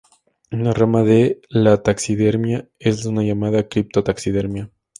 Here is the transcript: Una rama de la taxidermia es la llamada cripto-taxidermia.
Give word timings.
Una 0.51 0.73
rama 0.73 1.03
de 1.03 1.41
la 1.51 1.83
taxidermia 1.83 2.67
es 2.79 3.05
la 3.05 3.21
llamada 3.21 3.69
cripto-taxidermia. 3.69 4.71